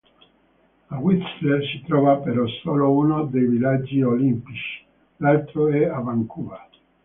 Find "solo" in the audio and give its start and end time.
2.63-2.91